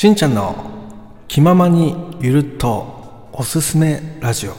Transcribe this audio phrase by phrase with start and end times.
[0.00, 0.54] しんちゃんの
[1.28, 4.54] 気ままにゆるっとおすすめラジオ。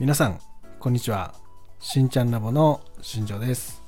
[0.00, 0.40] 皆さん
[0.80, 1.32] こんにちは。
[1.78, 3.80] しんちゃんラボの新庄です。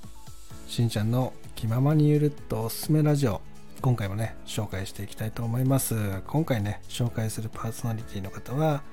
[0.69, 3.41] しんちゃんの気ままにゆるっとおすすめラジオ。
[3.83, 6.23] 今回もね紹介していきたいと思います。
[6.29, 8.85] 今回ね紹介するパーソナリティの方は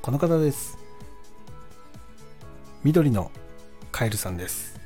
[0.00, 0.78] この方です。
[2.82, 3.30] 緑の
[3.92, 4.80] カエルさんです。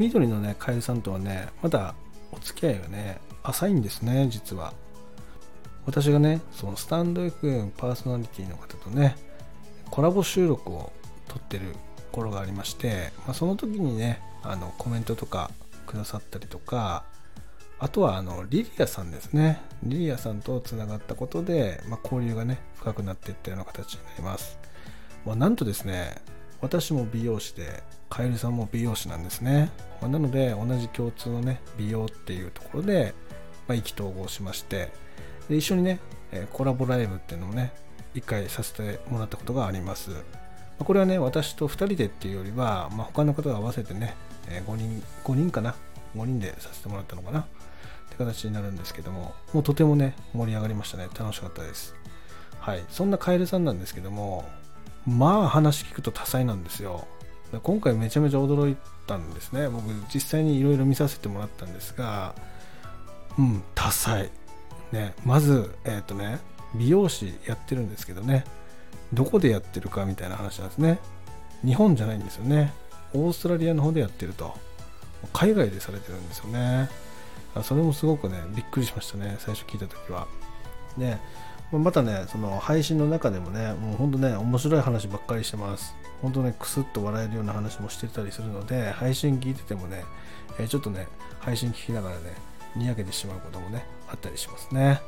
[0.00, 1.94] 緑のねカエルさんとはねまだ
[2.32, 4.72] お付き合いがね浅いんですね実は。
[5.84, 9.16] 私がねそのスタンド FM パーソナリティの方とね
[9.90, 10.92] コラボ収録を
[11.28, 11.76] 撮ってる
[12.10, 15.50] 頃がありまして、まあ、その時にねあのコメントとか
[15.86, 17.04] くださったりとか
[17.78, 19.60] あとはあのリリアさんですね。
[19.82, 24.58] リリアさんとつながったことで、まあ、交流がね深くなっていったような形になります、
[25.26, 26.16] まあ、なんとですね
[26.62, 33.14] 私も美容師でカエルさんも美容師なんですね、まあ、なので同じ共通のね美容っていうところで
[33.68, 34.90] まあ、意気投合しまして
[35.48, 36.00] で一緒にね、
[36.52, 37.72] コラボライブっていうのをね
[38.14, 40.10] 一回させてもらったことがあります。
[40.78, 44.14] これはね私と2人でっていうよりは、まあ、他の方が合わせてね、
[44.66, 45.74] 5人5人かな
[46.16, 47.40] ？5人でさせてもらったのかな？
[47.40, 47.44] っ
[48.10, 51.08] て形になるんですけどももうとてもね盛り上がりましたね。
[51.18, 51.94] 楽しかったです。
[52.60, 52.84] はい。
[52.88, 54.44] そんなカエルさんなんですけども
[55.06, 57.06] まあ話聞くと多彩なんですよ。
[57.62, 58.76] 今回めちゃめちゃ驚い
[59.06, 59.68] たんですね。
[59.68, 62.34] 僕実際にいろいろ見させてもらったんですが
[63.38, 64.30] うん多彩。
[64.92, 66.38] ねまずえっ、ー、とね
[66.74, 68.44] 美容師やってるんですけどね。
[69.12, 70.98] どこでやってるかみたいな話なんですね。
[71.64, 72.72] 日本じゃないんですよね。
[73.14, 74.54] オーストラリアの方でやってると。
[75.32, 76.88] 海外でされてるんですよね。
[77.62, 79.36] それもすごくねびっくりしましたね。
[79.38, 80.26] 最初聞いた時は。
[80.96, 81.20] ね
[81.72, 85.94] またねその配信の中でもねもうほんとね面白い話ばっかりしてます。
[86.22, 90.04] 本当ねクスッと笑えるような話もしてたりするので配信聞いててもね、
[90.58, 91.08] えちょっとね
[91.40, 92.34] 配信聞きながらね
[92.76, 95.00] にやけてしまうこともねあったりしますね。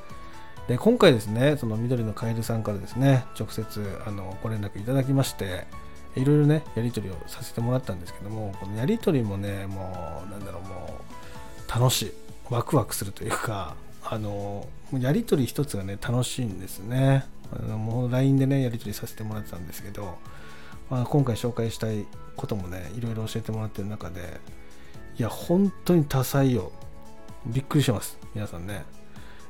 [0.68, 5.66] で今回ですねその緑のカエルさんからですね直接あのご連絡いただきまして
[6.14, 11.00] いろいろねやり取りをさせてもらったんですけどもこのやり取りもねもうなんだろうも
[11.66, 12.12] う楽しい
[12.50, 14.66] ワクワクするというかあの
[14.98, 17.26] やり取り一つがね楽しいんですね。
[17.50, 20.18] あのもう LINE でねやり取りさせてもらってたんですけど、
[20.90, 22.06] まあ、今回紹介したい
[22.36, 24.40] こともねいろいろ教えてもらってる中で
[25.18, 26.72] いや本当に多彩よ。
[27.46, 28.18] びっくりします。
[28.34, 28.84] 皆さんね。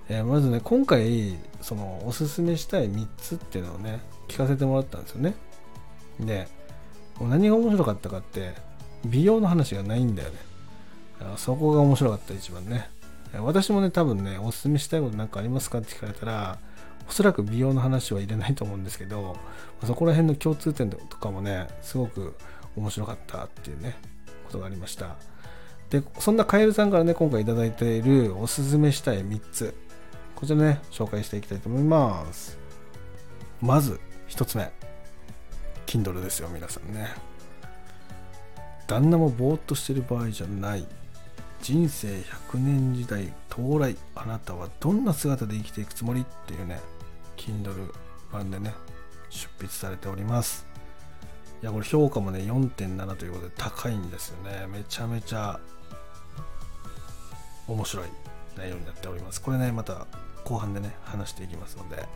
[0.08, 5.34] えー、まずね、今回、その、おすすめしたい3つっていうのをね、聞かせてもらったんですよね。
[6.20, 6.48] で、
[7.20, 8.54] 何が面白かったかって、
[9.04, 10.36] 美容の話がないんだよね。
[11.36, 12.88] そこが面白かった一番ね。
[13.34, 16.58] 私もね、多分ね、おすすめしたいことなんかありますかって聞かれたら、
[17.08, 19.36] おそらく美容の話は入れないと思うんですけど、
[19.84, 22.36] そこら辺の共通点とかもね、すごく
[22.76, 23.96] 面白かったっていうね、
[24.46, 25.16] ことがありました。
[25.90, 29.74] でそんなカエルさんからね今回頂いているおすすめしたい3つ。
[30.34, 32.58] こちらね紹介していきたいと思います。
[33.60, 34.70] まず1つ目。
[35.86, 37.08] Kindle ですよ皆さんね。
[38.86, 40.86] 旦那もぼーっとしてる場合じゃない。
[41.62, 43.96] 人生100年時代到来。
[44.14, 46.80] あなたはどんな姿で生きていくつもりっていうね
[47.36, 47.92] Kindle
[48.32, 48.74] 版でね
[49.30, 50.66] 出筆されております。
[51.62, 54.66] いやこれ評価もね4.7ということで高いんですよね。
[54.68, 55.58] めちゃめちゃ
[57.68, 58.06] 面白い
[58.56, 59.40] 内容になっております。
[59.40, 60.06] これね、また
[60.44, 62.06] 後半でね、話していきますので、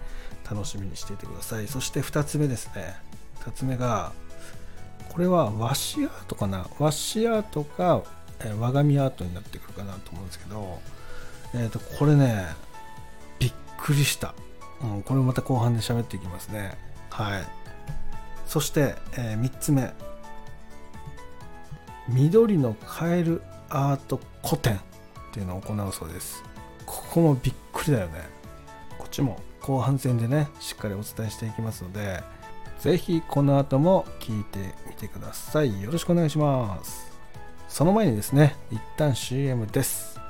[0.50, 1.68] 楽しみにしていてください。
[1.68, 2.96] そして2つ目ですね。
[3.44, 4.12] 2つ目が、
[5.10, 6.66] これは和紙アートかな？
[6.78, 8.02] 和紙アートか、
[8.40, 10.80] え、和紙アートになってくるかなと思うんですけど、
[11.54, 12.46] えっ、ー、と、これね、
[13.38, 14.34] びっくりした。
[14.82, 16.78] うん、これまた後半で喋っていきますね。
[17.10, 17.42] はい。
[18.46, 19.92] そして、えー、3つ目。
[22.08, 24.80] 緑のカエルアート古典。
[25.32, 26.44] っていうのを行うそうです。
[26.84, 28.28] ここもびっくりだよね。
[28.98, 29.40] こっちも。
[29.62, 32.20] 後半戦でねしっかりお伝えしていきますので
[32.80, 35.80] 是非この後も聞いてみてください。
[35.80, 37.10] よろしくお願いします。
[37.68, 40.20] その前にですね一旦 CM です。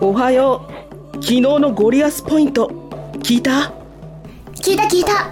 [0.00, 0.72] おはよう。
[1.16, 2.66] 昨日のゴリアスポイント
[3.22, 3.81] 聞いた？
[4.62, 5.28] 聞いた聞いた。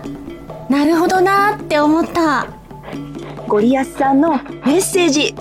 [0.69, 2.49] なるほどなって思った。
[3.47, 5.37] ゴリアスさんのメッセージ。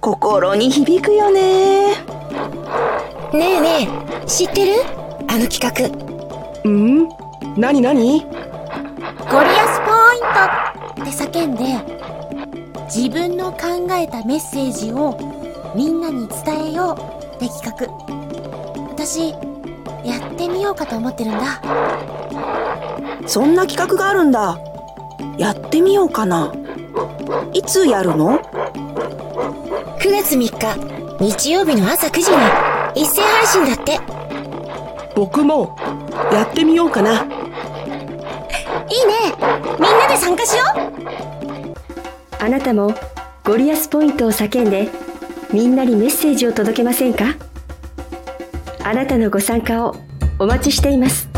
[0.00, 1.88] 心に響くよね。
[1.92, 1.96] ね
[3.34, 3.88] えね
[4.24, 4.72] え知ってる？
[5.28, 5.70] あの企画。
[6.64, 7.06] うん？
[7.54, 8.22] 何何？
[8.22, 10.24] ゴリアスポイン
[10.96, 11.64] トって叫んで
[12.86, 15.18] 自分の考えたメッセージを
[15.76, 17.86] みんなに伝えようって企画。
[18.88, 19.32] 私
[20.02, 21.60] やってみようかと思ってるんだ
[23.26, 24.58] そんな企画があるんだ。
[25.38, 26.52] やってみようかな。
[27.52, 28.38] いつやるの
[29.98, 32.36] ?9 月3日、日曜日の朝9時に
[33.02, 34.00] 一斉配信だって。
[35.14, 35.76] 僕も
[36.32, 37.12] やってみようかな。
[37.12, 37.28] いいね。
[39.78, 42.44] みんなで参加しよう。
[42.44, 42.92] あなたも
[43.44, 44.88] ゴリアスポイントを叫んで
[45.52, 47.24] みんなにメッセージを届けませんか？
[48.84, 49.94] あなたのご参加を
[50.38, 51.28] お待ちしています。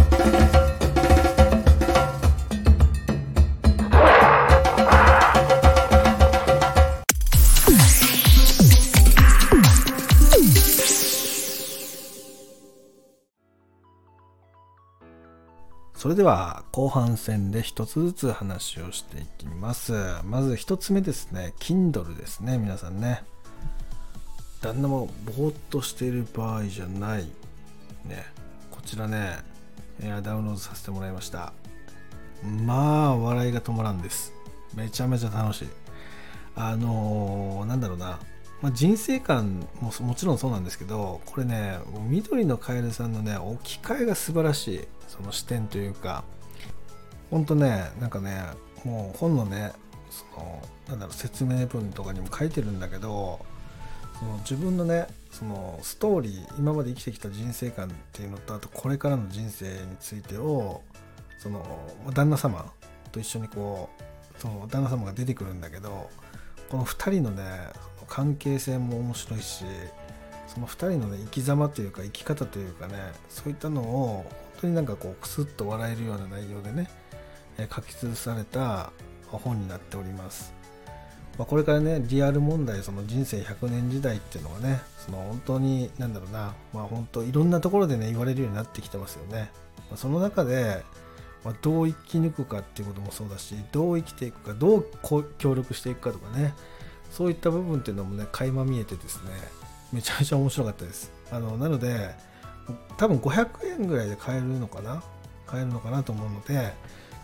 [16.05, 19.95] それでは後半戦で一つずつ話をしていきます。
[20.25, 23.23] まず一つ目ですね、Kindle ですね、皆さんね。
[24.61, 27.23] 旦那もぼーっとしている場合じゃない。
[28.05, 28.27] ね、
[28.71, 29.39] こちらね、
[30.23, 31.55] ダウンロードさせてもらいました。
[32.43, 34.35] まあ、笑いが止まらんです。
[34.75, 35.69] めちゃめちゃ楽しい。
[36.55, 38.19] あのー、なんだろうな、
[38.65, 41.79] まあ、人生観ももちろんそうなんですけどこれね
[42.09, 46.25] 緑のカエルさんのね置き換えが素晴らしいその視点というか
[47.31, 48.41] ほんとねなんかね
[48.83, 49.73] もう本のね
[50.09, 53.45] そのなんだろう説明文とかにも書いてるんだけど
[54.19, 60.81] その自分のねそのストーリー今まで生きてきた人生観っていうのとあとこれからの人生についてを
[61.39, 61.63] その
[62.15, 62.73] 旦那様
[63.13, 63.91] と一緒にこ
[64.39, 66.09] うその旦那様が出てくるんだけど
[66.71, 67.43] この2人のね
[68.09, 69.65] 関係性も面白いし
[70.47, 72.95] その2人のね生き様というか生き方というかね
[73.29, 74.25] そういったのを
[74.55, 76.89] 本当になんかこうクスッと笑えるような内容でね
[77.75, 78.93] 書き綴された
[79.31, 80.53] 本になっております。
[81.39, 89.51] まあ、これからねリアル問題その人生100年時代っていうのはねその本当に何だろうなまあ本当いろんなところでね言われるようになってきてますよね。
[89.91, 90.85] まあ、その中で、
[91.45, 94.87] まあ、どう生き抜くかっていうこともそうだしどう生きていくかどう
[95.39, 96.55] 協力していくかとかね
[97.17, 99.31] そういった部分っていうのもね垣間見えてですね
[99.93, 101.13] めちゃめちゃ面白かったです。
[101.31, 102.11] あのなので
[102.97, 103.49] 多分500
[103.81, 105.03] 円ぐらいで買えるのかな？
[105.47, 106.73] 買えるのかなと思うので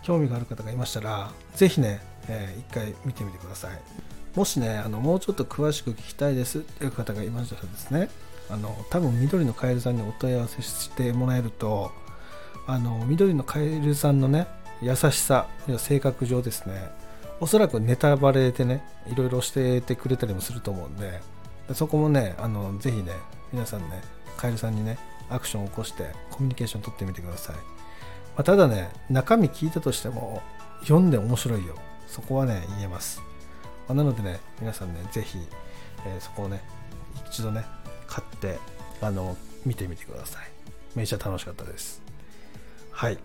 [0.03, 1.99] 興味がある方がいましたら是非ね、
[2.29, 3.79] えー、一回見てみてください。
[4.35, 8.09] もしねあのもうちょっと詳しく聞きたいですっていう方がいましたらですね
[8.49, 11.91] あの多分緑のカエルさんにお問い合わせしてもらえると
[12.67, 14.47] あの緑のカエルさんのね
[14.81, 15.47] 優しさ
[15.77, 16.91] 性格上ですね
[17.41, 21.19] おそらくネタバレでね、いろいろしててくれたりもすると思うんで、
[21.73, 23.13] そこもね、あのぜひね、
[23.51, 24.01] 皆さんね、
[24.37, 27.55] カエルさんにね、アクションを起こしてコミュニケーション取ってみてください。
[27.55, 27.61] ま
[28.37, 30.43] あ、ただね、中身聞いたとしても、
[30.81, 31.75] 読んで面白いよ。
[32.07, 33.21] そこはね、言えます。
[33.87, 35.39] まあ、なのでね、皆さんね、ぜひ、
[36.05, 36.61] えー、そこをね、
[37.27, 37.65] 一度ね、
[38.05, 38.59] 買って、
[39.01, 39.35] あの、
[39.65, 40.43] 見てみてください。
[40.95, 42.03] めちゃ楽しかったです。
[42.91, 43.17] はい。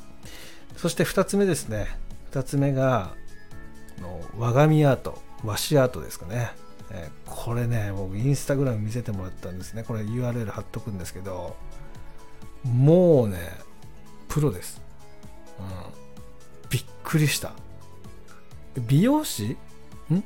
[0.77, 1.87] そして2つ目ですね。
[2.31, 3.15] 2つ目が、
[4.01, 6.51] の和紙アート和紙アートですかね、
[6.91, 9.83] えー、これね僕インスタグラム見せてもらったんですね。
[9.83, 11.57] これ URL 貼っとくんですけど
[12.65, 13.39] もうね
[14.29, 14.81] プロです、
[15.59, 15.67] うん、
[16.69, 17.53] びっくりした。
[18.87, 19.57] 美容師？
[20.11, 20.23] ん？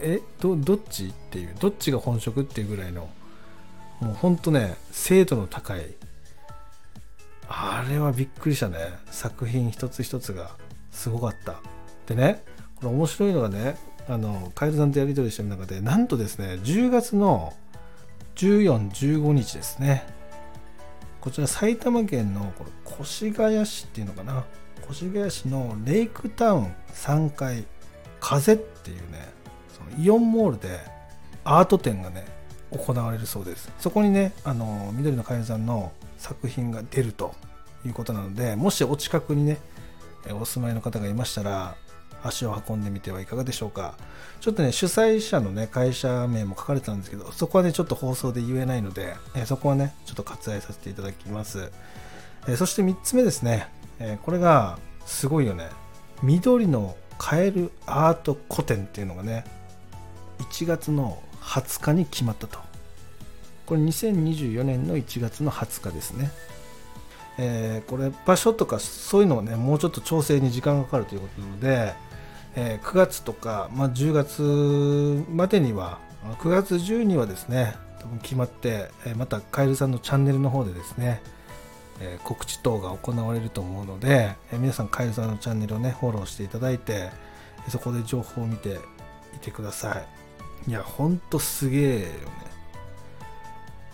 [0.00, 0.20] え？
[0.40, 3.10] どどっちっていうどっちが本職っていうぐらいの
[4.00, 5.94] もうほんとね精度の高い。
[7.48, 8.78] あれはびっくりしたね。
[9.10, 10.50] 作品一つ一つが
[10.90, 11.60] すごかった。
[12.06, 12.42] でね、
[12.76, 13.76] これ面白いのがね、
[14.08, 17.54] あの、カエルさんとやり取りしてる中で、なんとですね、10月の
[18.36, 20.06] 14、15日ですね、
[21.20, 22.70] こちら埼玉県のこれ
[23.00, 24.44] 越谷市っていうのかな、
[24.88, 27.64] 越谷市のレイクタウン3階、
[28.20, 29.28] 風っていうね、
[29.76, 30.78] そのイオンモールで
[31.42, 32.24] アート展がね、
[32.70, 33.72] 行われるそうです。
[33.80, 37.34] そこにね、あの、緑のカエルさんの作品が出ると
[37.84, 39.58] いうことなので、もしお近くにね、
[40.32, 41.76] お住まいの方がいましたら、
[42.22, 43.94] 足を運んでみてはいかがでしょうか。
[44.40, 51.70] ちょっとね、主催者のね、会社名も書かれてたんですけど、そこはね、ちょっと放送で言えないので、え、そこはね、ちょっと割愛させていただきます。
[52.48, 53.68] え、そして3つ目ですね、
[53.98, 55.68] え、これがすごいよね。
[56.22, 59.44] 緑のカエルアート古典っていうのがね、
[60.38, 62.58] 1月の20日に決まったと。
[63.66, 66.30] これ2024年の1月の20日ですね。
[67.38, 71.94] えー、これ場所とかそういうのをねもうちょっと調整に時間がかかるということなので、
[72.56, 75.98] えー、9月とか、まあ、10月までには
[76.38, 81.20] 9月中にはですね多分決まって、えー、またカエルさんのチャンネルの方でですね、
[82.00, 87.10] えー、告知等が行われると思うので、え皆さんカエルさんのチャンネルをねフォローしていただいて
[87.68, 88.78] そこで情報を見て
[89.34, 90.02] いてくださ
[90.66, 90.70] い。
[90.70, 92.10] いやほんとすげえよね。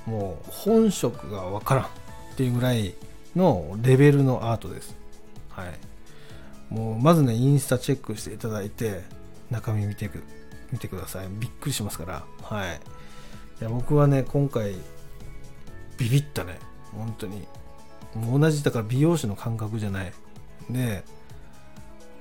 [0.06, 1.88] もう本職がわからんっ
[2.36, 2.94] ていうぐらい
[3.36, 4.96] のレベルのアートです。
[5.48, 5.72] はい。
[6.72, 9.02] もうまずねインスタチェックしていただいて
[9.50, 10.22] 中身見てく
[10.72, 11.28] 見てください。
[11.28, 12.24] びっくりしますから。
[12.42, 12.80] はい。
[13.60, 14.74] いや僕はね今回
[15.98, 16.58] ビビったね。
[16.92, 17.46] 本当に。
[18.14, 20.12] もう同じだから美容師の感覚じゃない。
[20.70, 21.04] で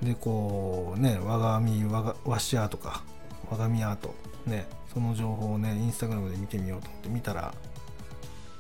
[0.02, 3.04] でこうね我が身我がわしアーとか。
[3.50, 4.14] 我が身アート。
[4.46, 4.68] ね。
[4.94, 7.54] その情報をねインスタグラムで見てみようと思って見たら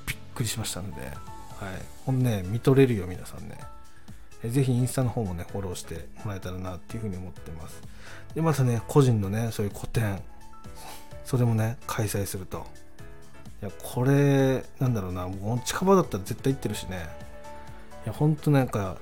[0.07, 1.30] びっくりしましたので。
[1.61, 1.75] はい。
[2.05, 3.57] ほんね見とれるよ皆さんね。
[4.43, 7.81] ぜひインスタの方もねフォローしてもらえたらなっていうふうに思ってます。
[8.33, 10.19] でまたね個人のねそういう個展
[11.23, 12.65] それもね開催すると。
[13.61, 17.05] いやこれなんだろうなもう近場だったら絶対行ってるしね。
[18.05, 18.97] いやほんとなんか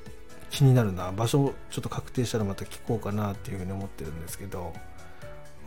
[0.50, 1.14] 気になるな。
[1.14, 4.80] 場所ちょっと確定したらまた聞こうかなっていうふうに思ってるんですけど、ま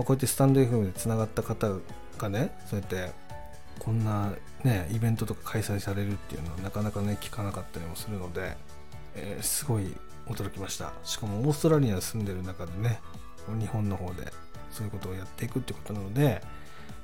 [0.01, 1.73] あ、こうやってスタンド FM でつながった方
[2.19, 3.13] がねそうやって
[3.85, 4.31] こんな
[4.63, 8.57] ねイベントとか開催されるっていうのはなかなかね聞かなかったりもするので、
[9.17, 9.93] えー、すごい
[10.29, 10.93] 驚きました。
[11.03, 13.01] しかもオーストラリアに住んでる中でね
[13.59, 14.33] 日本の方で
[14.71, 16.43] そういうことをやっていくってことなので、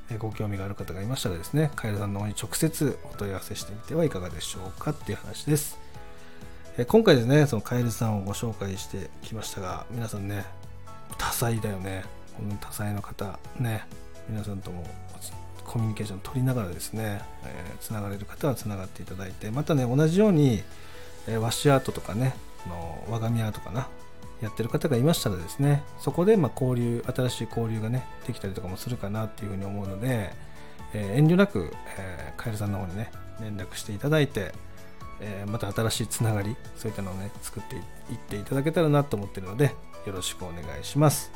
[0.09, 5.79] えー、ご興味がある方がいましたらですねカエルさんの方に直接お問い合わせしてみてはいかがでしょうかっていう話です。
[6.77, 10.45] え今回ですねそのカエルさんをご紹介してきましたが皆さんね
[11.19, 12.05] 多彩だよね。
[12.37, 13.85] この多彩の方ね
[14.29, 14.87] 皆さんとも
[15.69, 20.63] コミュニケーション取りながらですね、えー、つながれる方はつながっていただいてまたね同じように、
[21.27, 22.35] えー、ワッシュアートとかね
[22.67, 23.89] の我が身アートかな
[24.41, 30.33] やってる方がいましたらですねそこでま交流新しい交流がねできたりとかもするかなっていうふうに思うので、
[30.95, 33.11] えー、遠慮なく、えー、カエルさんの方にね
[33.41, 34.53] 連絡していただいて
[35.21, 37.83] えー、また新しいつながりそういったのをね作っていっ
[38.19, 39.75] ていただけたらなと思ってるので
[40.07, 41.33] よろしくお願いします。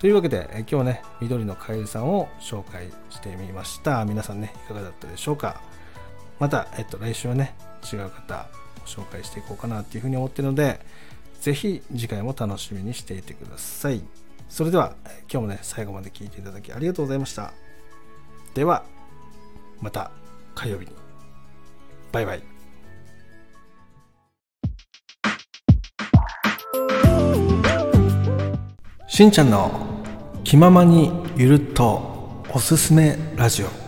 [0.00, 4.04] というわけで、え、今日ね緑のカエルさんを紹介してみました。
[4.06, 5.60] 皆さんねいかがだったでしょうか？
[6.38, 7.54] また、えっと、来週はね
[7.92, 8.48] 違う方
[8.82, 10.80] を紹介していこうかなっていうふうに思ってるので
[11.42, 14.02] ぜひ次回も楽しみにしていてください。
[14.48, 14.94] それでは
[15.30, 17.52] 今日もね最後まで聞いていただきありがとうございました。
[18.54, 18.84] では
[19.82, 20.10] また
[20.54, 20.92] 火曜日に。
[22.10, 22.59] バイバイ。
[29.20, 29.70] しんちゃんの
[30.44, 33.79] 気ままにゆるっとおすすめラジオ。